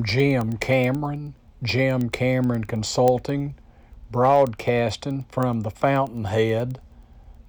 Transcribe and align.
I'm 0.00 0.06
Jim 0.06 0.56
Cameron, 0.56 1.34
Jim 1.62 2.08
Cameron 2.08 2.64
Consulting, 2.64 3.54
broadcasting 4.10 5.26
from 5.28 5.60
the 5.60 5.70
Fountainhead, 5.70 6.80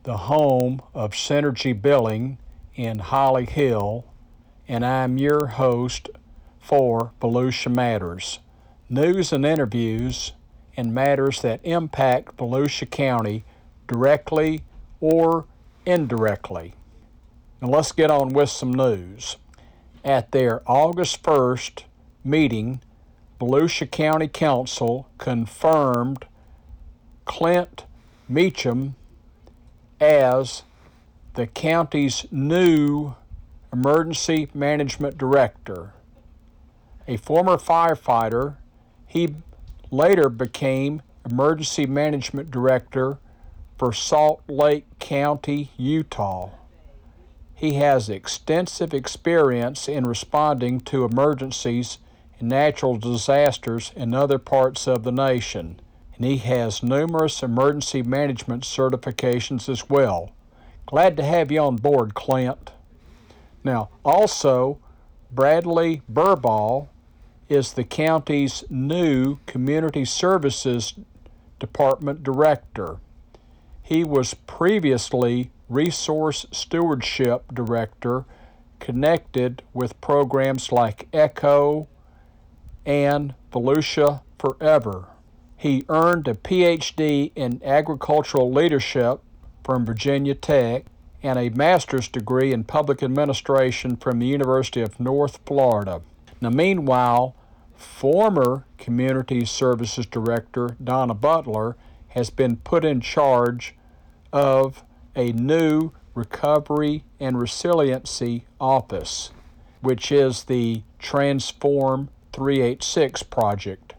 the 0.03 0.17
home 0.17 0.81
of 0.93 1.11
Synergy 1.11 1.81
Billing 1.81 2.39
in 2.75 2.99
Holly 2.99 3.45
Hill, 3.45 4.03
and 4.67 4.85
I'm 4.85 5.17
your 5.17 5.45
host 5.47 6.09
for 6.59 7.13
Volusia 7.21 7.73
Matters 7.73 8.39
news 8.89 9.31
and 9.31 9.45
interviews 9.45 10.33
and 10.75 10.93
matters 10.93 11.41
that 11.43 11.61
impact 11.63 12.35
Volusia 12.35 12.91
County 12.91 13.45
directly 13.87 14.61
or 14.99 15.45
indirectly. 15.85 16.73
Now 17.61 17.69
let's 17.69 17.93
get 17.93 18.11
on 18.11 18.33
with 18.33 18.49
some 18.49 18.73
news. 18.73 19.37
At 20.03 20.33
their 20.33 20.69
August 20.69 21.23
1st 21.23 21.83
meeting, 22.23 22.81
Volusia 23.39 23.89
County 23.89 24.27
Council 24.27 25.07
confirmed 25.17 26.25
Clint 27.25 27.85
Mecham 28.29 28.95
as 29.99 30.63
the 31.33 31.47
county's 31.47 32.25
new 32.31 33.15
emergency 33.73 34.49
management 34.53 35.17
director. 35.17 35.93
A 37.07 37.17
former 37.17 37.57
firefighter, 37.57 38.57
he 39.07 39.35
later 39.89 40.29
became 40.29 41.01
emergency 41.29 41.85
management 41.85 42.51
director 42.51 43.17
for 43.77 43.91
Salt 43.91 44.41
Lake 44.47 44.85
County, 44.99 45.71
Utah. 45.77 46.51
He 47.55 47.73
has 47.75 48.09
extensive 48.09 48.93
experience 48.93 49.87
in 49.87 50.05
responding 50.05 50.79
to 50.81 51.05
emergencies 51.05 51.99
natural 52.41 52.97
disasters 52.97 53.91
in 53.95 54.13
other 54.13 54.37
parts 54.37 54.87
of 54.87 55.03
the 55.03 55.11
nation, 55.11 55.79
and 56.15 56.25
he 56.25 56.37
has 56.37 56.83
numerous 56.83 57.43
emergency 57.43 58.01
management 58.01 58.63
certifications 58.63 59.69
as 59.69 59.89
well. 59.89 60.31
Glad 60.85 61.15
to 61.17 61.23
have 61.23 61.51
you 61.51 61.59
on 61.59 61.77
board, 61.77 62.13
Clint. 62.13 62.71
Now, 63.63 63.89
also, 64.03 64.79
Bradley 65.31 66.01
Burbaugh 66.11 66.87
is 67.47 67.73
the 67.73 67.83
county's 67.83 68.63
new 68.69 69.39
Community 69.45 70.05
Services 70.05 70.93
Department 71.59 72.23
Director. 72.23 72.97
He 73.81 74.03
was 74.03 74.33
previously 74.33 75.51
Resource 75.69 76.45
Stewardship 76.51 77.53
Director 77.53 78.25
connected 78.79 79.61
with 79.73 79.99
programs 80.01 80.71
like 80.71 81.07
ECHO 81.13 81.87
and 82.85 83.33
Volusia 83.51 84.21
Forever. 84.39 85.07
He 85.55 85.85
earned 85.89 86.27
a 86.27 86.33
PhD 86.33 87.31
in 87.35 87.61
agricultural 87.63 88.51
leadership 88.51 89.21
from 89.63 89.85
Virginia 89.85 90.33
Tech 90.33 90.85
and 91.21 91.37
a 91.37 91.49
master's 91.49 92.07
degree 92.07 92.51
in 92.51 92.63
public 92.63 93.03
administration 93.03 93.95
from 93.95 94.17
the 94.17 94.25
University 94.25 94.81
of 94.81 94.99
North 94.99 95.39
Florida. 95.45 96.01
Now, 96.41 96.49
meanwhile, 96.49 97.35
former 97.75 98.65
Community 98.77 99.45
Services 99.45 100.07
Director 100.07 100.75
Donna 100.83 101.13
Butler 101.13 101.75
has 102.09 102.29
been 102.31 102.57
put 102.57 102.83
in 102.83 102.99
charge 102.99 103.75
of 104.33 104.83
a 105.15 105.31
new 105.33 105.91
Recovery 106.15 107.03
and 107.19 107.39
Resiliency 107.39 108.45
Office, 108.59 109.31
which 109.81 110.11
is 110.11 110.45
the 110.45 110.83
Transform 110.99 112.09
386 112.33 113.23
project, 113.23 113.93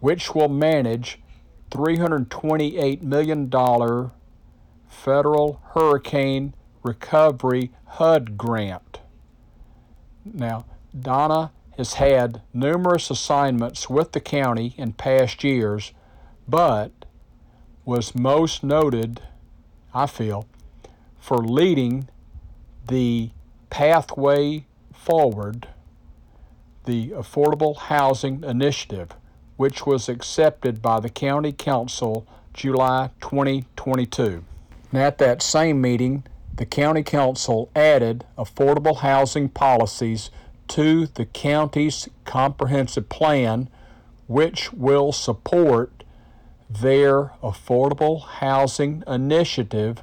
which 0.00 0.34
will 0.34 0.48
manage 0.48 1.18
$328 1.70 3.02
million 3.02 4.10
federal 4.88 5.60
hurricane 5.74 6.54
recovery 6.82 7.70
HUD 7.86 8.38
grant. 8.38 9.00
Now, 10.24 10.64
Donna 10.98 11.52
has 11.76 11.94
had 11.94 12.42
numerous 12.52 13.10
assignments 13.10 13.88
with 13.88 14.12
the 14.12 14.20
county 14.20 14.74
in 14.76 14.92
past 14.92 15.44
years, 15.44 15.92
but 16.46 16.92
was 17.84 18.14
most 18.14 18.64
noted, 18.64 19.22
I 19.94 20.06
feel, 20.06 20.46
for 21.18 21.38
leading 21.38 22.08
the 22.86 23.30
pathway 23.70 24.66
forward 24.92 25.68
the 26.88 27.10
Affordable 27.10 27.76
Housing 27.76 28.42
Initiative, 28.42 29.10
which 29.58 29.84
was 29.84 30.08
accepted 30.08 30.80
by 30.80 30.98
the 30.98 31.10
County 31.10 31.52
Council 31.52 32.26
July 32.54 33.10
2022. 33.20 34.42
And 34.90 35.02
at 35.02 35.18
that 35.18 35.42
same 35.42 35.82
meeting, 35.82 36.24
the 36.56 36.64
County 36.64 37.02
Council 37.02 37.70
added 37.76 38.24
affordable 38.38 39.00
housing 39.00 39.50
policies 39.50 40.30
to 40.68 41.04
the 41.08 41.26
county's 41.26 42.08
comprehensive 42.24 43.10
plan, 43.10 43.68
which 44.26 44.72
will 44.72 45.12
support 45.12 46.04
their 46.70 47.32
affordable 47.42 48.22
housing 48.22 49.04
initiative, 49.06 50.02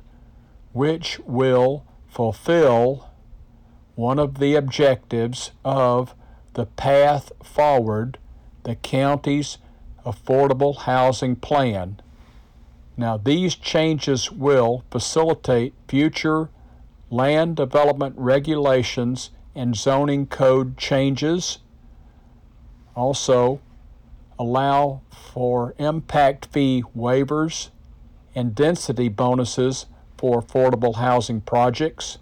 which 0.71 1.19
will 1.25 1.83
fulfill 2.07 3.09
one 3.95 4.19
of 4.19 4.37
the 4.37 4.53
objectives 4.53 5.49
of 5.63 6.13
the 6.55 6.65
path 6.65 7.31
forward, 7.43 8.17
the 8.63 8.75
county's 8.75 9.57
affordable 10.05 10.77
housing 10.77 11.35
plan. 11.35 11.99
Now, 12.97 13.17
these 13.17 13.55
changes 13.55 14.31
will 14.31 14.83
facilitate 14.89 15.73
future 15.87 16.49
land 17.09 17.57
development 17.57 18.15
regulations 18.17 19.29
and 19.53 19.75
zoning 19.75 20.27
code 20.27 20.77
changes. 20.77 21.59
Also, 22.95 23.59
allow 24.39 25.01
for 25.09 25.75
impact 25.77 26.45
fee 26.47 26.83
waivers 26.95 27.69
and 28.33 28.55
density 28.55 29.09
bonuses 29.09 29.85
for 30.17 30.41
affordable 30.41 30.95
housing 30.95 31.41
projects. 31.41 32.17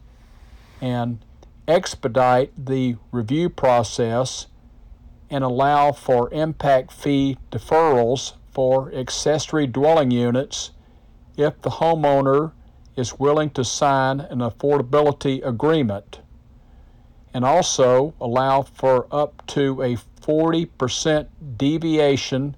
And 0.81 1.19
expedite 1.67 2.51
the 2.65 2.95
review 3.11 3.49
process 3.49 4.47
and 5.29 5.43
allow 5.43 5.91
for 5.91 6.31
impact 6.33 6.91
fee 6.91 7.37
deferrals 7.51 8.33
for 8.51 8.93
accessory 8.93 9.65
dwelling 9.65 10.11
units 10.11 10.71
if 11.37 11.59
the 11.61 11.69
homeowner 11.69 12.51
is 12.95 13.19
willing 13.19 13.49
to 13.49 13.63
sign 13.63 14.19
an 14.19 14.39
affordability 14.39 15.43
agreement, 15.45 16.19
and 17.33 17.43
also 17.43 18.13
allow 18.21 18.61
for 18.61 19.07
up 19.11 19.45
to 19.47 19.81
a 19.81 19.95
40% 20.21 21.27
deviation 21.57 22.55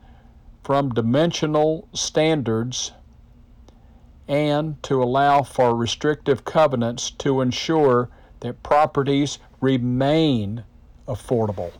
from 0.63 0.90
dimensional 0.90 1.88
standards 1.94 2.92
and 4.28 4.81
to 4.84 5.01
allow 5.01 5.44
for 5.44 5.75
restrictive 5.75 6.44
covenants 6.44 7.12
to 7.12 7.40
ensure 7.40 8.10
that 8.45 8.62
properties 8.62 9.39
remain 9.59 10.63
affordable. 11.07 11.71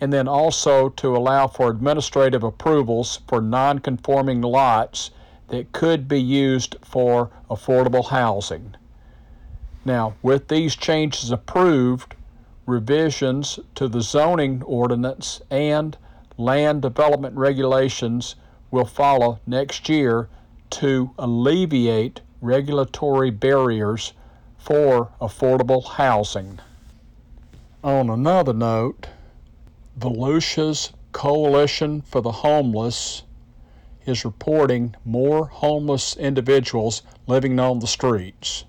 And 0.00 0.12
then 0.12 0.28
also 0.28 0.88
to 0.90 1.16
allow 1.16 1.46
for 1.46 1.70
administrative 1.70 2.42
approvals 2.42 3.20
for 3.28 3.40
non 3.40 3.78
conforming 3.78 4.42
lots 4.42 5.10
that 5.48 5.72
could 5.72 6.08
be 6.08 6.20
used 6.20 6.76
for 6.82 7.30
affordable 7.48 8.08
housing. 8.08 8.74
Now, 9.84 10.16
with 10.22 10.48
these 10.48 10.74
changes 10.74 11.30
approved, 11.30 12.16
revisions 12.66 13.60
to 13.76 13.86
the 13.86 14.02
zoning 14.02 14.62
ordinance 14.64 15.40
and 15.50 15.96
land 16.36 16.82
development 16.82 17.36
regulations 17.36 18.34
will 18.72 18.84
follow 18.84 19.38
next 19.46 19.88
year 19.88 20.28
to 20.68 21.12
alleviate 21.16 22.20
regulatory 22.40 23.30
barriers 23.30 24.12
for 24.66 25.12
affordable 25.20 25.86
housing. 25.86 26.58
On 27.84 28.10
another 28.10 28.52
note, 28.52 29.06
Volusia's 29.96 30.92
Coalition 31.12 32.02
for 32.02 32.20
the 32.20 32.32
Homeless 32.32 33.22
is 34.06 34.24
reporting 34.24 34.96
more 35.04 35.46
homeless 35.46 36.16
individuals 36.16 37.02
living 37.28 37.60
on 37.60 37.78
the 37.78 37.86
streets. 37.86 38.64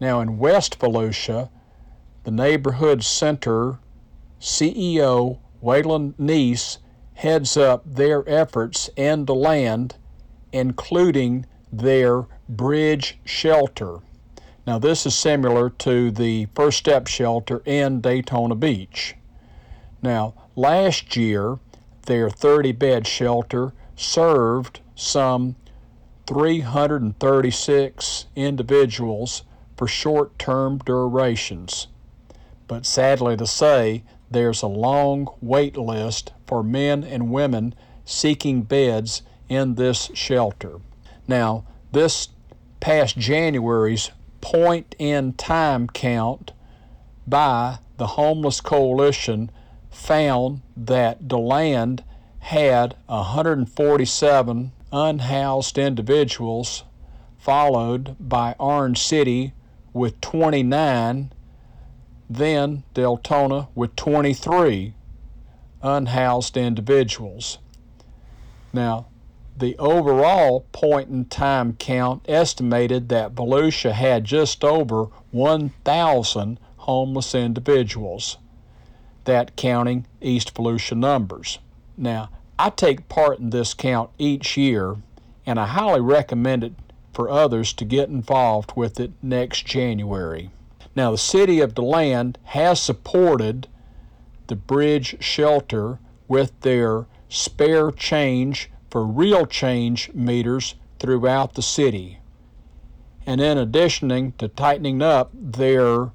Now, 0.00 0.20
in 0.20 0.38
West 0.38 0.78
Volusia, 0.78 1.50
the 2.24 2.30
Neighborhood 2.30 3.04
Center 3.04 3.78
CEO 4.40 5.38
Wayland 5.60 6.14
Neese 6.18 6.78
heads 7.12 7.58
up 7.58 7.82
their 7.84 8.26
efforts 8.26 8.88
in 8.96 9.26
DeLand, 9.26 9.96
including 10.50 11.44
their 11.70 12.24
bridge 12.48 13.18
shelter. 13.26 13.98
Now, 14.66 14.78
this 14.78 15.04
is 15.04 15.14
similar 15.14 15.68
to 15.68 16.10
the 16.10 16.46
First 16.54 16.78
Step 16.78 17.06
Shelter 17.06 17.60
in 17.66 18.00
Daytona 18.00 18.54
Beach. 18.54 19.14
Now, 20.02 20.32
last 20.56 21.16
year, 21.16 21.58
their 22.06 22.30
30 22.30 22.72
bed 22.72 23.06
shelter 23.06 23.74
served 23.94 24.80
some 24.94 25.56
336 26.26 28.24
individuals 28.34 29.42
for 29.76 29.86
short 29.86 30.38
term 30.38 30.78
durations. 30.78 31.88
But 32.66 32.86
sadly 32.86 33.36
to 33.36 33.46
say, 33.46 34.02
there's 34.30 34.62
a 34.62 34.66
long 34.66 35.28
wait 35.42 35.76
list 35.76 36.32
for 36.46 36.62
men 36.62 37.04
and 37.04 37.30
women 37.30 37.74
seeking 38.06 38.62
beds 38.62 39.20
in 39.50 39.74
this 39.74 40.10
shelter. 40.14 40.80
Now, 41.28 41.66
this 41.92 42.28
past 42.80 43.18
January's 43.18 44.10
point 44.44 44.94
in 44.98 45.32
time 45.32 45.88
count 45.88 46.52
by 47.26 47.78
the 47.96 48.08
Homeless 48.08 48.60
Coalition 48.60 49.50
found 49.90 50.60
that 50.76 51.26
DeLand 51.26 52.04
had 52.40 52.94
147 53.06 54.72
unhoused 54.92 55.78
individuals, 55.78 56.84
followed 57.38 58.16
by 58.20 58.54
Orange 58.58 59.02
City 59.02 59.54
with 59.94 60.20
29, 60.20 61.32
then 62.28 62.84
Deltona 62.94 63.68
with 63.74 63.96
23 63.96 64.94
unhoused 65.82 66.58
individuals. 66.58 67.58
Now, 68.74 69.06
the 69.56 69.76
overall 69.78 70.66
point 70.72 71.08
in 71.08 71.24
time 71.26 71.74
count 71.74 72.24
estimated 72.28 73.08
that 73.08 73.34
Volusia 73.34 73.92
had 73.92 74.24
just 74.24 74.64
over 74.64 75.06
1,000 75.30 76.58
homeless 76.78 77.34
individuals, 77.34 78.36
that 79.24 79.56
counting 79.56 80.06
East 80.20 80.54
Volusia 80.54 80.96
numbers. 80.96 81.58
Now, 81.96 82.30
I 82.58 82.70
take 82.70 83.08
part 83.08 83.38
in 83.38 83.50
this 83.50 83.74
count 83.74 84.10
each 84.18 84.56
year, 84.56 84.96
and 85.46 85.58
I 85.58 85.66
highly 85.66 86.00
recommend 86.00 86.64
it 86.64 86.74
for 87.12 87.30
others 87.30 87.72
to 87.74 87.84
get 87.84 88.08
involved 88.08 88.72
with 88.74 88.98
it 88.98 89.12
next 89.22 89.64
January. 89.64 90.50
Now, 90.96 91.12
the 91.12 91.18
city 91.18 91.60
of 91.60 91.74
DeLand 91.74 92.38
has 92.44 92.80
supported 92.80 93.68
the 94.48 94.56
bridge 94.56 95.16
shelter 95.20 95.98
with 96.28 96.58
their 96.60 97.06
spare 97.28 97.90
change 97.90 98.70
for 98.94 99.04
real 99.04 99.44
change 99.44 100.08
meters 100.14 100.76
throughout 101.00 101.54
the 101.54 101.62
city. 101.62 102.20
And 103.26 103.40
in 103.40 103.58
addition 103.58 104.32
to 104.38 104.46
tightening 104.46 105.02
up 105.02 105.32
their 105.34 106.12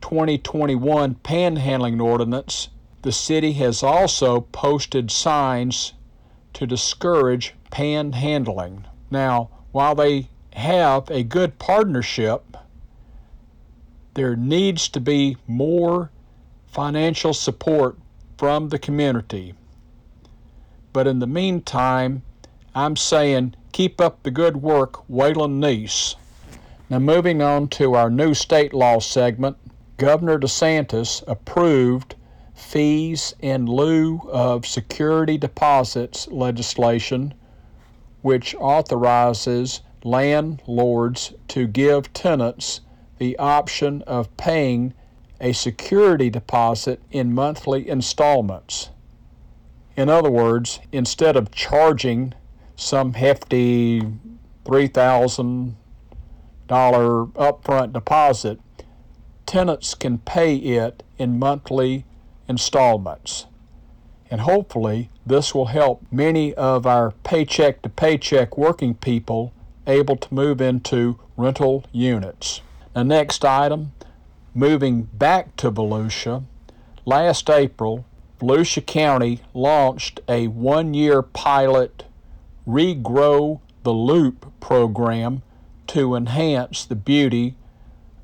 2021 0.00 1.16
panhandling 1.16 2.00
ordinance, 2.00 2.70
the 3.02 3.12
city 3.12 3.52
has 3.52 3.82
also 3.82 4.40
posted 4.40 5.10
signs 5.10 5.92
to 6.54 6.66
discourage 6.66 7.52
panhandling. 7.70 8.84
Now, 9.10 9.50
while 9.72 9.94
they 9.94 10.30
have 10.54 11.10
a 11.10 11.22
good 11.24 11.58
partnership, 11.58 12.56
there 14.14 14.36
needs 14.36 14.88
to 14.88 15.00
be 15.00 15.36
more 15.46 16.10
financial 16.66 17.34
support 17.34 17.98
from 18.38 18.70
the 18.70 18.78
community. 18.78 19.52
But 20.92 21.06
in 21.06 21.20
the 21.20 21.26
meantime, 21.26 22.22
I'm 22.74 22.96
saying 22.96 23.54
keep 23.72 24.00
up 24.00 24.22
the 24.22 24.30
good 24.30 24.58
work, 24.62 25.08
Waylon 25.08 25.58
Neese. 25.58 26.16
Now, 26.90 26.98
moving 26.98 27.40
on 27.40 27.68
to 27.68 27.94
our 27.94 28.10
new 28.10 28.34
state 28.34 28.74
law 28.74 28.98
segment, 28.98 29.56
Governor 29.96 30.38
DeSantis 30.38 31.22
approved 31.26 32.14
fees 32.54 33.34
in 33.40 33.66
lieu 33.66 34.20
of 34.30 34.66
security 34.66 35.38
deposits 35.38 36.28
legislation, 36.28 37.32
which 38.20 38.54
authorizes 38.56 39.80
landlords 40.04 41.32
to 41.48 41.66
give 41.66 42.12
tenants 42.12 42.80
the 43.18 43.38
option 43.38 44.02
of 44.02 44.36
paying 44.36 44.92
a 45.40 45.52
security 45.52 46.28
deposit 46.28 47.00
in 47.10 47.34
monthly 47.34 47.88
installments. 47.88 48.90
In 49.96 50.08
other 50.08 50.30
words, 50.30 50.80
instead 50.90 51.36
of 51.36 51.50
charging 51.50 52.34
some 52.76 53.14
hefty 53.14 54.00
$3,000 54.64 55.74
upfront 56.68 57.92
deposit, 57.92 58.60
tenants 59.44 59.94
can 59.94 60.18
pay 60.18 60.56
it 60.56 61.02
in 61.18 61.38
monthly 61.38 62.04
installments. 62.48 63.46
And 64.30 64.40
hopefully, 64.40 65.10
this 65.26 65.54
will 65.54 65.66
help 65.66 66.06
many 66.10 66.54
of 66.54 66.86
our 66.86 67.10
paycheck 67.22 67.82
to 67.82 67.90
paycheck 67.90 68.56
working 68.56 68.94
people 68.94 69.52
able 69.86 70.16
to 70.16 70.34
move 70.34 70.62
into 70.62 71.18
rental 71.36 71.84
units. 71.92 72.62
The 72.94 73.04
next 73.04 73.44
item, 73.44 73.92
moving 74.54 75.02
back 75.02 75.54
to 75.56 75.70
Volusia, 75.70 76.44
last 77.04 77.50
April, 77.50 78.06
Volusia 78.42 78.84
County 78.84 79.38
launched 79.54 80.18
a 80.28 80.48
one 80.48 80.94
year 80.94 81.22
pilot 81.22 82.06
Regrow 82.66 83.60
the 83.84 83.92
Loop 83.92 84.52
program 84.58 85.42
to 85.86 86.16
enhance 86.16 86.84
the 86.84 86.96
beauty 86.96 87.54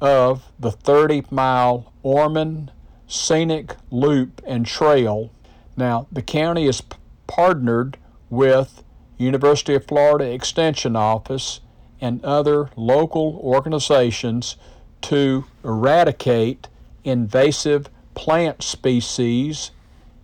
of 0.00 0.50
the 0.58 0.72
30 0.72 1.26
mile 1.30 1.92
Ormond 2.02 2.72
Scenic 3.06 3.76
Loop 3.92 4.42
and 4.44 4.66
Trail. 4.66 5.30
Now, 5.76 6.08
the 6.10 6.22
county 6.22 6.66
is 6.66 6.82
partnered 7.28 7.96
with 8.28 8.82
University 9.18 9.76
of 9.76 9.86
Florida 9.86 10.32
Extension 10.32 10.96
Office 10.96 11.60
and 12.00 12.24
other 12.24 12.70
local 12.74 13.40
organizations 13.40 14.56
to 15.02 15.44
eradicate 15.62 16.66
invasive 17.04 17.88
plant 18.14 18.64
species 18.64 19.70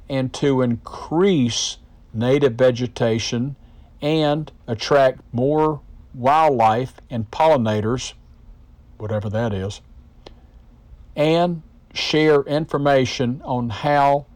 and 0.09 0.33
to 0.35 0.63
increase 0.63 1.79
native 2.13 2.55
vegetation 2.55 3.57
and 4.01 4.53
attract 4.67 5.21
more 5.33 5.81
wildlife 6.15 6.95
and 7.11 7.31
pollinators, 7.31 8.13
whatever 8.99 9.29
that 9.31 9.53
is, 9.53 9.81
and 11.17 11.63
share 11.93 12.43
information 12.43 13.41
on 13.45 13.71
how 13.71 14.27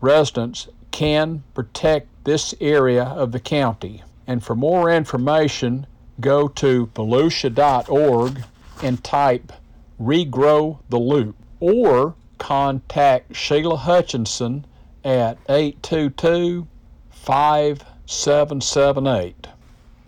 residents 0.00 0.68
can 0.90 1.42
protect 1.54 2.08
this 2.24 2.54
area 2.60 3.04
of 3.04 3.32
the 3.32 3.40
county. 3.40 4.02
And 4.26 4.42
for 4.42 4.54
more 4.54 4.90
information, 4.90 5.86
go 6.20 6.48
to 6.48 6.86
volusia.org 6.88 8.44
and 8.82 9.02
type 9.02 9.52
Regrow 10.00 10.78
the 10.88 10.98
Loop 10.98 11.36
or 11.58 12.14
contact 12.40 13.36
Sheila 13.36 13.76
Hutchinson 13.76 14.64
at 15.04 15.38
822 15.48 16.66
5778. 17.12 19.46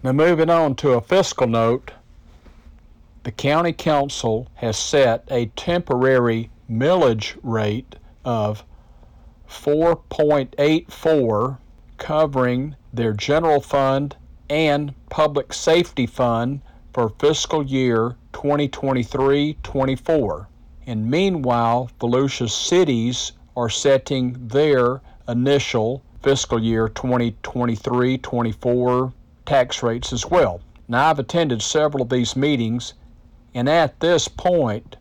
Now, 0.03 0.13
moving 0.13 0.51
on 0.51 0.75
to 0.77 0.95
a 0.95 1.01
fiscal 1.01 1.47
note, 1.47 1.93
the 3.23 3.31
County 3.31 3.73
Council 3.73 4.49
has 4.55 4.77
set 4.77 5.23
a 5.31 5.47
temporary 5.55 6.51
millage 6.69 7.39
rate 7.45 7.95
of 8.25 8.65
4.84 9.49 11.59
covering 11.99 12.75
their 12.93 13.13
general 13.13 13.61
fund 13.61 14.17
and 14.51 14.93
public 15.11 15.53
safety 15.53 16.07
fund 16.07 16.61
for 16.93 17.11
fiscal 17.11 17.63
year 17.63 18.17
2023 18.33 19.59
24. 19.63 20.49
And 20.87 21.11
meanwhile, 21.11 21.91
Volusia 22.01 22.51
cities 22.51 23.33
are 23.57 23.69
setting 23.69 24.49
their 24.49 25.01
initial 25.29 26.03
fiscal 26.23 26.61
year 26.63 26.89
2023 26.89 28.19
24 28.19 29.13
tax 29.47 29.83
rates 29.83 30.13
as 30.13 30.27
well. 30.27 30.61
Now, 30.89 31.11
I've 31.11 31.19
attended 31.19 31.63
several 31.63 32.03
of 32.03 32.09
these 32.09 32.35
meetings, 32.35 32.95
and 33.55 33.69
at 33.69 34.01
this 34.01 34.27
point, 34.29 34.97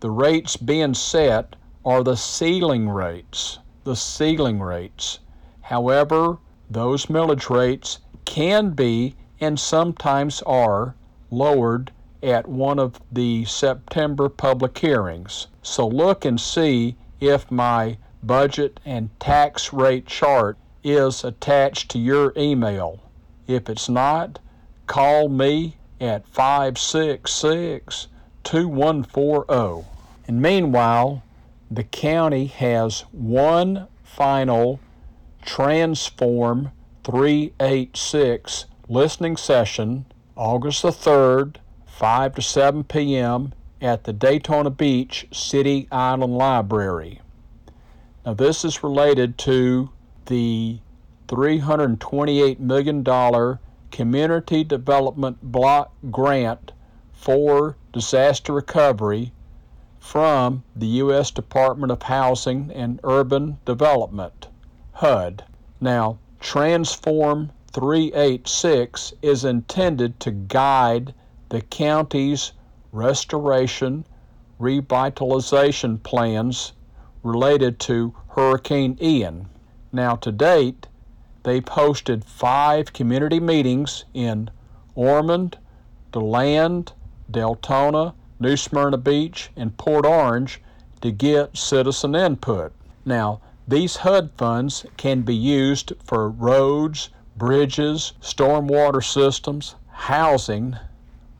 the 0.00 0.10
rates 0.10 0.56
being 0.56 0.94
set 0.94 1.56
are 1.84 2.02
the 2.02 2.16
ceiling 2.16 2.88
rates. 2.88 3.58
The 3.84 3.96
ceiling 3.96 4.60
rates. 4.60 5.18
However, 5.60 6.38
those 6.70 7.06
millage 7.06 7.50
rates 7.50 7.98
can 8.24 8.70
be 8.70 9.16
and 9.40 9.58
sometimes 9.58 10.42
are 10.42 10.94
lowered 11.30 11.92
at 12.22 12.48
one 12.48 12.78
of 12.78 13.00
the 13.10 13.44
September 13.44 14.28
public 14.28 14.78
hearings. 14.78 15.46
So 15.62 15.86
look 15.86 16.24
and 16.24 16.40
see 16.40 16.96
if 17.20 17.50
my 17.50 17.98
budget 18.22 18.80
and 18.84 19.08
tax 19.18 19.72
rate 19.72 20.06
chart 20.06 20.58
is 20.82 21.24
attached 21.24 21.90
to 21.90 21.98
your 21.98 22.32
email. 22.36 23.00
If 23.46 23.68
it's 23.68 23.88
not, 23.88 24.38
call 24.86 25.28
me 25.28 25.76
at 26.00 26.26
566 26.28 28.08
2140. 28.44 29.86
And 30.26 30.40
meanwhile, 30.40 31.22
the 31.70 31.84
county 31.84 32.46
has 32.46 33.02
one 33.12 33.86
final 34.02 34.80
Transform 35.42 36.72
386 37.04 38.66
listening 38.88 39.36
session 39.36 40.04
August 40.36 40.82
the 40.82 40.90
3rd, 40.90 41.56
5 42.00 42.36
to 42.36 42.40
7 42.40 42.84
p.m. 42.84 43.52
at 43.82 44.04
the 44.04 44.12
Daytona 44.14 44.70
Beach 44.70 45.28
City 45.32 45.86
Island 45.92 46.34
Library. 46.34 47.20
Now, 48.24 48.32
this 48.32 48.64
is 48.64 48.82
related 48.82 49.36
to 49.40 49.90
the 50.24 50.78
$328 51.28 52.58
million 52.58 53.58
Community 53.90 54.64
Development 54.64 55.36
Block 55.42 55.92
Grant 56.10 56.72
for 57.12 57.76
disaster 57.92 58.54
recovery 58.54 59.32
from 59.98 60.62
the 60.74 60.86
U.S. 60.86 61.30
Department 61.30 61.92
of 61.92 62.04
Housing 62.04 62.70
and 62.74 62.98
Urban 63.04 63.58
Development, 63.66 64.48
HUD. 64.92 65.44
Now, 65.82 66.18
Transform 66.40 67.52
386 67.74 69.12
is 69.20 69.44
intended 69.44 70.18
to 70.20 70.30
guide 70.30 71.12
the 71.50 71.60
county's 71.60 72.52
restoration 72.92 74.04
revitalization 74.60 76.02
plans 76.02 76.72
related 77.22 77.78
to 77.80 78.14
Hurricane 78.28 78.96
Ian. 79.00 79.48
Now, 79.92 80.16
to 80.16 80.30
date, 80.30 80.86
they've 81.42 81.64
hosted 81.64 82.24
five 82.24 82.92
community 82.92 83.40
meetings 83.40 84.04
in 84.14 84.50
Ormond, 84.94 85.58
DeLand, 86.12 86.92
Deltona, 87.30 88.14
New 88.38 88.56
Smyrna 88.56 88.98
Beach, 88.98 89.50
and 89.56 89.76
Port 89.76 90.06
Orange 90.06 90.60
to 91.00 91.10
get 91.10 91.56
citizen 91.56 92.14
input. 92.14 92.72
Now, 93.04 93.40
these 93.66 93.96
HUD 93.96 94.30
funds 94.36 94.84
can 94.96 95.22
be 95.22 95.34
used 95.34 95.92
for 96.04 96.28
roads, 96.28 97.10
bridges, 97.36 98.12
stormwater 98.20 99.02
systems, 99.04 99.74
housing, 99.88 100.76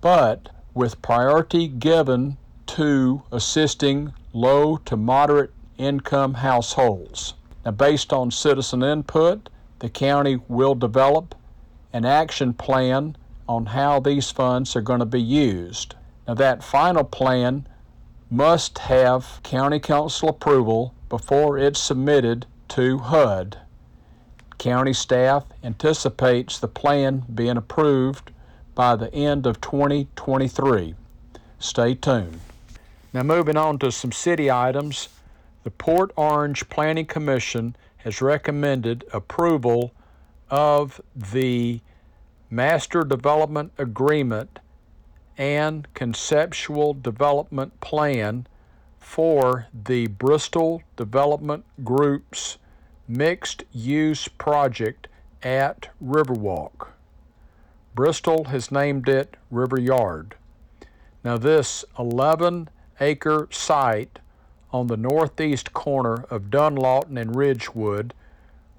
but 0.01 0.49
with 0.75 1.03
priority 1.03 1.69
given 1.69 2.37
to 2.67 3.23
assisting 3.33 4.13
low 4.33 4.77
to 4.77 4.97
moderate 4.97 5.51
income 5.77 6.35
households. 6.35 7.35
Now, 7.65 7.73
based 7.73 8.13
on 8.13 8.31
citizen 8.31 8.83
input, 8.83 9.49
the 9.81 9.89
county 9.89 10.39
will 10.49 10.75
develop 10.75 11.35
an 11.93 12.05
action 12.05 12.55
plan 12.55 13.17
on 13.49 13.67
how 13.67 13.99
these 13.99 14.31
funds 14.31 14.77
are 14.77 14.81
going 14.81 15.01
to 15.01 15.07
be 15.07 15.21
used. 15.21 15.97
Now, 16.29 16.35
that 16.35 16.63
final 16.63 17.05
plan 17.05 17.67
must 18.31 18.79
have 18.79 19.41
county 19.43 19.81
council 19.81 20.29
approval 20.29 20.95
before 21.09 21.59
it's 21.59 21.81
submitted 21.81 22.47
to 22.69 22.99
HUD. 22.99 23.59
County 24.59 24.93
staff 24.93 25.47
anticipates 25.65 26.59
the 26.59 26.69
plan 26.69 27.25
being 27.35 27.57
approved 27.57 28.31
by 28.81 28.97
the 28.97 29.13
end 29.13 29.45
of 29.45 29.61
2023. 29.61 30.95
Stay 31.59 31.95
tuned. 31.95 32.41
Now, 33.13 33.23
moving 33.23 33.59
on 33.59 33.79
to 33.81 33.93
some 33.93 34.11
city 34.11 34.51
items, 34.51 35.11
the 35.65 35.71
Port 35.71 36.13
Orange 36.17 36.67
Planning 36.71 37.05
Commission 37.05 37.77
has 37.99 38.23
recommended 38.23 39.05
approval 39.13 39.93
of 40.49 40.99
the 41.15 41.81
Master 42.49 43.05
Development 43.05 43.71
Agreement 43.77 44.61
and 45.37 45.87
Conceptual 45.93 46.95
Development 46.95 47.79
Plan 47.83 48.47
for 48.99 49.67
the 49.75 50.07
Bristol 50.07 50.83
Development 50.97 51.67
Group's 51.85 52.57
mixed 53.07 53.63
use 53.73 54.27
project 54.27 55.07
at 55.43 55.91
Riverwalk. 56.03 56.93
Bristol 57.95 58.45
has 58.45 58.71
named 58.71 59.09
it 59.09 59.37
River 59.51 59.81
Yard. 59.81 60.37
Now, 61.25 61.37
this 61.37 61.85
11 61.99 62.69
acre 63.01 63.49
site 63.51 64.21
on 64.73 64.87
the 64.87 64.97
northeast 64.97 65.73
corner 65.73 66.25
of 66.31 66.45
Dunlawton 66.45 67.21
and 67.21 67.35
Ridgewood 67.35 68.15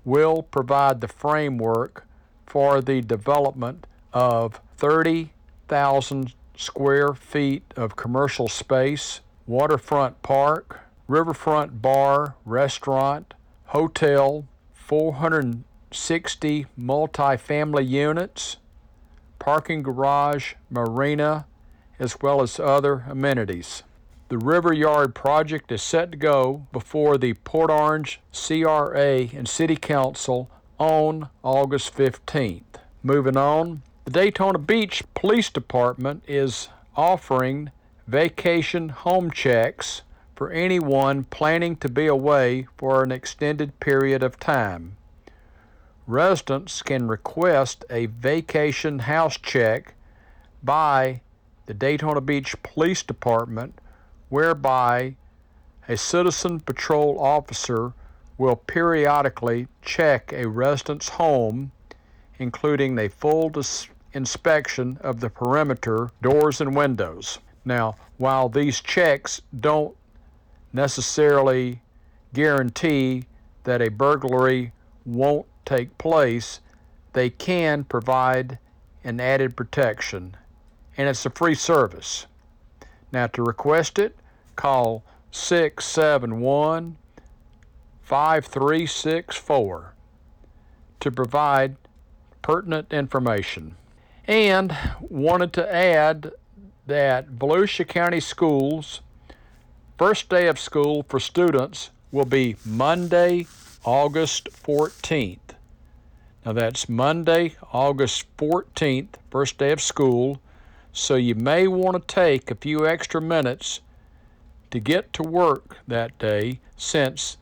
will 0.06 0.44
provide 0.44 1.01
the 1.01 1.08
framework 1.08 2.08
for 2.46 2.82
the 2.82 3.01
development 3.01 3.86
of 4.13 4.60
30,000 4.77 6.34
square 6.56 7.13
feet 7.13 7.74
of 7.75 7.96
commercial 7.96 8.48
space, 8.48 9.22
waterfront 9.46 10.22
park, 10.22 10.82
riverfront 11.08 11.82
bar, 11.82 12.36
restaurant, 12.46 13.34
hotel, 13.65 14.48
460 14.74 16.65
multifamily 16.80 17.88
units, 17.88 18.58
parking 19.42 19.82
garage, 19.82 20.54
marina, 20.70 21.48
as 21.98 22.16
well 22.22 22.44
as 22.44 22.60
other 22.60 23.06
amenities. 23.10 23.82
The 24.30 24.38
River 24.38 24.72
Yard 24.72 25.16
project 25.16 25.72
is 25.72 25.82
set 25.82 26.12
to 26.12 26.18
go 26.18 26.68
before 26.72 27.18
the 27.18 27.34
Port 27.34 27.72
Orange 27.72 28.22
CRA 28.32 29.28
and 29.34 29.48
City 29.48 29.76
Council 29.76 30.50
on 30.78 31.30
August 31.44 31.96
15th. 31.98 32.62
Moving 33.02 33.36
on, 33.36 33.82
the 34.06 34.12
Daytona 34.12 34.60
Beach 34.60 35.04
Police 35.16 35.50
Department 35.50 36.24
is 36.28 36.70
offering 36.96 37.72
vacation 38.08 38.90
home 38.90 39.32
checks 39.32 40.04
for 40.36 40.52
anyone 40.52 41.24
planning 41.24 41.76
to 41.78 41.90
be 41.90 42.06
away 42.06 42.68
for 42.78 43.04
an 43.04 43.12
extended 43.12 43.80
period 43.80 44.22
of 44.22 44.40
time. 44.40 44.98
Residents 46.08 46.81
can 46.81 47.08
request 47.08 47.86
a 47.89 48.08
vacation 48.08 49.00
house 49.00 49.38
check 49.38 49.93
by 50.63 51.22
the 51.67 51.74
Daytona 51.74 52.22
Beach 52.22 52.55
Police 52.63 53.03
Department, 53.03 53.79
whereby 54.29 55.15
a 55.88 55.98
citizen 55.98 56.60
patrol 56.60 57.20
officer 57.20 57.93
will 58.38 58.55
periodically 58.55 59.67
check 59.81 60.34
a 60.34 60.48
resident's 60.48 61.10
home, 61.10 61.72
including 62.39 62.98
a 62.98 63.08
full 63.08 63.50
dis- 63.50 63.88
inspection 64.13 64.98
of 65.01 65.20
the 65.20 65.29
perimeter, 65.29 66.10
doors, 66.22 66.60
and 66.60 66.75
windows. 66.75 67.39
Now, 67.63 67.96
while 68.17 68.50
these 68.50 68.81
checks 68.81 69.41
don't 69.60 69.96
necessarily 70.74 71.81
guarantee 72.34 73.25
that 73.63 73.81
a 73.81 73.89
burglary 73.89 74.74
won't 75.05 75.46
take 75.65 75.98
place, 75.98 76.60
they 77.13 77.30
can 77.30 77.84
provide 77.84 78.60
an 79.03 79.20
added 79.20 79.56
protection, 79.56 80.38
and 80.98 81.10
it's 81.10 81.25
a 81.25 81.30
free 81.30 81.56
service. 81.56 82.27
Now, 83.12 83.27
to 83.27 83.44
request 83.44 84.00
it, 84.00 84.15
call 84.56 85.03
671 85.32 86.98
5364 88.03 89.94
to 91.00 91.12
provide 91.12 91.75
pertinent 92.41 92.91
information. 92.91 93.75
And 94.25 94.75
wanted 95.00 95.53
to 95.53 95.74
add 95.74 96.32
that 96.86 97.32
Volusia 97.32 97.88
County 97.88 98.20
Schools 98.20 99.01
First 100.01 100.30
day 100.30 100.48
of 100.48 100.58
school 100.58 101.06
for 101.08 101.20
students 101.20 101.91
will 102.12 102.25
be 102.25 102.56
Monday, 102.65 103.46
August 103.84 104.48
14th. 104.52 105.56
Now 106.46 106.54
that's 106.54 106.88
Monday, 106.88 107.56
August 107.74 108.26
14th, 108.38 109.16
first 109.32 109.58
day 109.58 109.72
of 109.72 109.82
school, 109.82 110.40
so 110.94 111.16
you 111.16 111.34
may 111.34 111.68
want 111.68 111.96
to 111.96 112.14
take 112.14 112.52
a 112.52 112.56
few 112.56 112.86
extra 112.86 113.20
minutes 113.20 113.82
to 114.70 114.80
get 114.80 115.12
to 115.14 115.24
work 115.24 115.78
that 115.88 116.16
day 116.20 116.60
since 116.78 117.38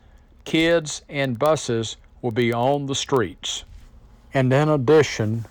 kids 0.46 1.02
and 1.10 1.38
buses 1.38 1.98
will 2.22 2.30
be 2.30 2.52
on 2.54 2.86
the 2.86 2.94
streets. 2.94 3.64
And 4.32 4.50
in 4.50 4.70
addition, 4.70 5.44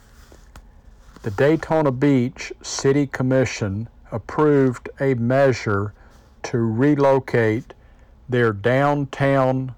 the 1.22 1.32
Daytona 1.32 1.92
Beach 1.92 2.52
City 2.64 3.06
Commission 3.06 3.90
approved 4.12 4.90
a 5.00 5.14
measure 5.14 5.94
to 6.44 6.58
relocate 6.58 7.76
their 8.28 8.54
downtown 8.54 9.76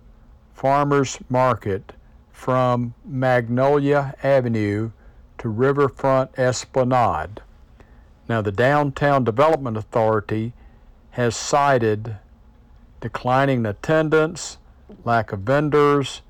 farmers 0.62 1.18
market 1.28 1.92
from 2.32 2.94
Magnolia 3.04 4.14
Avenue 4.22 4.92
to 5.40 5.50
Riverfront 5.50 6.38
Esplanade. 6.38 7.42
Now, 8.30 8.44
the 8.44 8.52
Downtown 8.52 9.24
Development 9.24 9.76
Authority 9.76 10.54
has 11.12 11.36
cited 11.36 12.18
declining 13.00 13.66
attendance, 13.66 14.60
lack 15.04 15.32
of 15.32 15.40
vendors, 15.40 16.22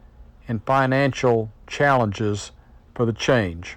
and 0.48 0.64
financial 0.64 1.52
challenges 1.68 2.54
for 2.96 3.06
the 3.06 3.12
change. 3.12 3.76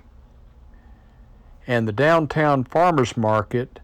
And 1.67 1.89
the 1.89 1.93
downtown 1.93 2.63
farmers 2.63 3.17
market 3.17 3.81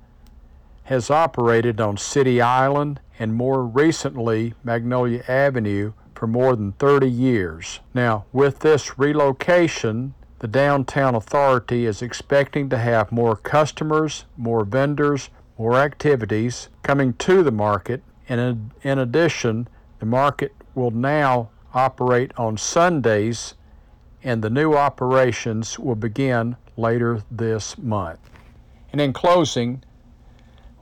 has 0.85 1.11
operated 1.11 1.81
on 1.81 1.97
City 1.97 2.41
Island 2.41 3.01
and 3.19 3.35
more 3.35 3.65
recently 3.65 4.55
Magnolia 4.63 5.25
Avenue 5.27 5.95
for 6.21 6.27
more 6.27 6.55
than 6.55 6.73
30 6.73 7.09
years. 7.09 7.81
Now, 7.95 8.27
with 8.31 8.59
this 8.59 8.99
relocation, 8.99 10.13
the 10.41 10.49
downtown 10.49 11.15
authority 11.15 11.87
is 11.87 12.03
expecting 12.03 12.69
to 12.69 12.77
have 12.77 13.11
more 13.11 13.35
customers, 13.35 14.27
more 14.37 14.67
vendors, 14.67 15.31
more 15.57 15.77
activities 15.77 16.69
coming 16.83 17.15
to 17.15 17.43
the 17.43 17.51
market, 17.51 18.03
and 18.29 18.71
in 18.83 18.99
addition, 18.99 19.67
the 19.99 20.05
market 20.05 20.53
will 20.75 20.91
now 20.91 21.49
operate 21.73 22.33
on 22.37 22.59
Sundays 22.59 23.55
and 24.23 24.43
the 24.43 24.51
new 24.51 24.75
operations 24.75 25.79
will 25.79 25.95
begin 25.95 26.55
later 26.77 27.23
this 27.31 27.79
month. 27.79 28.21
And 28.93 29.01
in 29.01 29.15
closing, 29.15 29.83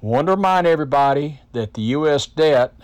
I 0.03 0.07
want 0.07 0.27
to 0.27 0.33
remind 0.33 0.67
everybody 0.67 1.43
that 1.53 1.75
the 1.75 1.83
U.S. 1.83 2.27
debt 2.27 2.75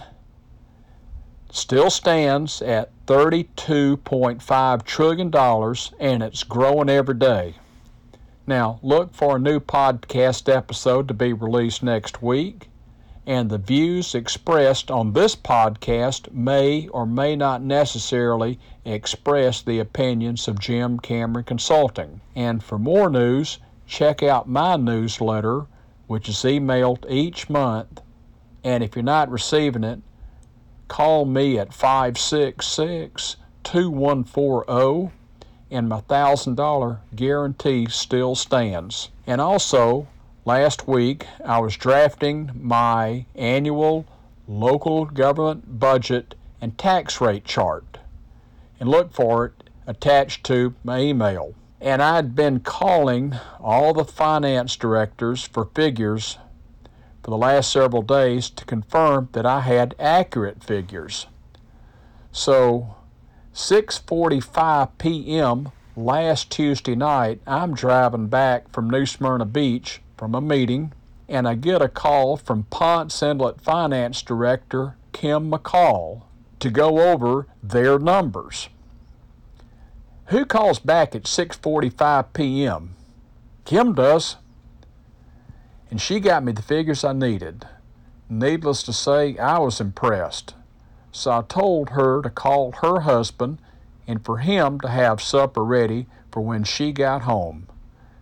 still 1.55 1.89
stands 1.89 2.61
at 2.61 2.91
$32.5 3.07 4.85
trillion 4.85 5.33
and 6.01 6.23
it's 6.23 6.43
growing 6.43 6.89
every 6.89 7.15
day. 7.15 7.55
Now, 8.45 8.81
look 8.83 9.15
for 9.15 9.37
a 9.37 9.39
new 9.39 9.61
podcast 9.61 10.53
episode 10.53 11.07
to 11.07 11.15
be 11.15 11.33
released 11.33 11.81
next 11.81 12.21
week, 12.21 12.69
and 13.25 13.49
the 13.49 13.59
views 13.59 14.17
expressed 14.17 14.91
on 14.91 15.13
this 15.13 15.37
podcast 15.37 16.33
may 16.33 16.89
or 16.89 17.07
may 17.07 17.37
not 17.37 17.63
necessarily 17.63 18.59
express 18.85 19.63
the 19.63 19.79
opinions 19.79 20.49
of 20.49 20.59
Jim 20.59 20.99
Cameron 20.99 21.45
Consulting. 21.45 22.21
And 22.35 22.65
for 22.65 22.81
more 22.81 23.09
news, 23.09 23.59
check 23.87 24.25
out 24.25 24.49
my 24.49 24.75
newsletter 24.75 25.67
which 26.09 26.29
is 26.29 26.39
emailed 26.39 27.09
each 27.09 27.49
month. 27.49 28.01
And 28.65 28.83
if 28.83 28.97
you're 28.97 29.05
not 29.05 29.31
receiving 29.31 29.85
it, 29.85 30.01
call 30.89 31.25
me 31.25 31.59
at 31.59 31.75
566 31.75 33.37
2140 33.63 35.13
and 35.71 35.89
my 35.89 36.01
$1,000 36.03 36.99
guarantee 37.17 37.87
still 37.89 38.35
stands. 38.35 39.11
And 39.27 39.41
also, 39.41 40.07
last 40.45 40.87
week 40.87 41.27
I 41.45 41.59
was 41.59 41.77
drafting 41.77 42.51
my 42.55 43.27
annual 43.35 44.07
local 44.47 45.07
government 45.07 45.79
budget 45.81 46.35
and 46.61 46.77
tax 46.77 47.21
rate 47.21 47.45
chart. 47.45 47.99
And 48.79 48.89
look 48.89 49.13
for 49.13 49.47
it 49.47 49.71
attached 49.87 50.45
to 50.45 50.75
my 50.85 51.01
email 51.01 51.55
and 51.85 52.01
I'd 52.01 52.35
been 52.35 52.61
calling 52.61 53.35
all 53.61 53.93
the 53.93 54.07
finance 54.07 54.75
directors 54.75 55.45
for 55.45 55.67
figures 55.75 56.39
for 57.25 57.31
the 57.31 57.39
last 57.39 57.73
several 57.73 58.03
days 58.03 58.51
to 58.51 58.67
confirm 58.67 59.31
that 59.33 59.47
I 59.47 59.61
had 59.61 59.95
accurate 59.99 60.63
figures. 60.63 61.27
So 62.31 62.97
6:45 63.55 64.91
p.m. 64.99 65.73
last 65.97 66.51
Tuesday 66.51 66.95
night, 66.95 67.41
I'm 67.47 67.75
driving 67.75 68.27
back 68.27 68.69
from 68.69 68.91
New 68.91 69.07
Smyrna 69.07 69.47
Beach 69.47 70.03
from 70.19 70.35
a 70.35 70.43
meeting 70.43 70.93
and 71.27 71.49
I 71.49 71.55
get 71.55 71.81
a 71.81 71.89
call 71.89 72.37
from 72.37 72.65
Ponce 72.65 73.23
Inlet 73.23 73.59
Finance 73.59 74.21
Director 74.21 74.97
Kim 75.13 75.51
McCall 75.51 76.25
to 76.61 76.69
go 76.69 77.11
over 77.11 77.47
their 77.63 77.99
numbers. 77.99 78.69
Who 80.27 80.45
calls 80.45 80.79
back 80.79 81.15
at 81.15 81.23
6:45 81.23 82.35
p.m.? 82.35 82.97
Kim 83.65 83.95
does. 83.95 84.37
And 85.95 86.03
she 86.03 86.19
got 86.19 86.43
me 86.43 86.51
the 86.51 86.61
figures 86.61 87.05
I 87.05 87.13
needed. 87.13 87.69
Needless 88.29 88.83
to 88.83 88.93
say, 88.93 89.39
I 89.39 89.59
was 89.59 89.81
impressed. 89.81 90.57
So 91.13 91.31
I 91.31 91.43
told 91.43 91.91
her 91.91 92.21
to 92.21 92.31
call 92.31 92.73
her 92.83 93.03
husband 93.03 93.59
and 94.05 94.25
for 94.25 94.39
him 94.39 94.81
to 94.81 94.89
have 94.89 95.23
supper 95.23 95.63
ready 95.63 96.09
for 96.33 96.41
when 96.41 96.65
she 96.65 96.91
got 96.91 97.23
home. 97.23 97.69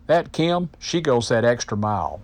That 0.07 0.33
Kim, 0.33 0.69
she 0.79 1.01
goes 1.01 1.31
that 1.31 1.47
extra 1.47 1.79
mile. 1.79 2.21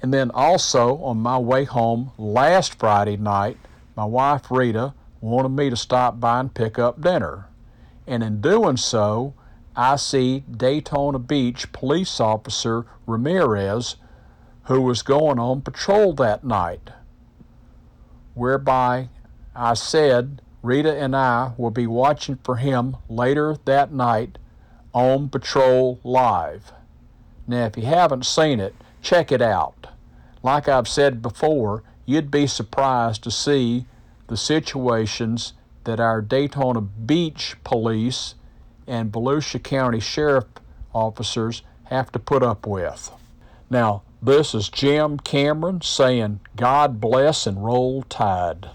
And 0.00 0.14
then 0.14 0.30
also 0.30 0.98
on 0.98 1.16
my 1.16 1.38
way 1.38 1.64
home 1.64 2.12
last 2.16 2.78
Friday 2.78 3.16
night, 3.16 3.56
my 3.96 4.04
wife 4.04 4.52
Rita 4.52 4.94
wanted 5.20 5.48
me 5.48 5.68
to 5.68 5.76
stop 5.76 6.20
by 6.20 6.38
and 6.38 6.54
pick 6.54 6.78
up 6.78 7.00
dinner 7.00 7.48
and 8.06 8.22
in 8.22 8.40
doing 8.40 8.76
so, 8.76 9.34
I 9.76 9.96
see 9.96 10.40
Daytona 10.40 11.18
Beach 11.18 11.72
police 11.72 12.20
officer 12.20 12.86
Ramirez, 13.06 13.96
who 14.64 14.80
was 14.80 15.02
going 15.02 15.38
on 15.38 15.62
patrol 15.62 16.12
that 16.14 16.44
night, 16.44 16.90
whereby 18.34 19.08
I 19.54 19.74
said 19.74 20.42
Rita 20.62 20.94
and 20.94 21.16
I 21.16 21.52
will 21.56 21.70
be 21.70 21.86
watching 21.86 22.38
for 22.44 22.56
him 22.56 22.96
later 23.08 23.56
that 23.64 23.92
night 23.92 24.38
on 24.92 25.28
Patrol 25.28 25.98
Live. 26.04 26.72
Now, 27.46 27.66
if 27.66 27.76
you 27.76 27.84
haven't 27.84 28.26
seen 28.26 28.60
it, 28.60 28.74
check 29.02 29.32
it 29.32 29.40
out. 29.40 29.86
Like 30.42 30.68
I've 30.68 30.88
said 30.88 31.22
before, 31.22 31.82
you'd 32.06 32.30
be 32.30 32.46
surprised 32.46 33.22
to 33.24 33.30
see 33.30 33.86
the 34.26 34.36
situations 34.36 35.54
that 35.84 36.00
our 36.00 36.20
Daytona 36.20 36.80
Beach 36.80 37.56
police 37.64 38.34
and 38.90 39.12
Volusia 39.12 39.62
County 39.62 40.00
Sheriff 40.00 40.46
officers 40.92 41.62
have 41.84 42.10
to 42.10 42.18
put 42.18 42.42
up 42.42 42.66
with. 42.66 43.12
Now, 43.70 44.02
this 44.20 44.52
is 44.52 44.68
Jim 44.68 45.16
Cameron 45.18 45.80
saying, 45.80 46.40
God 46.56 47.00
bless 47.00 47.46
and 47.46 47.64
roll 47.64 48.02
tide. 48.02 48.68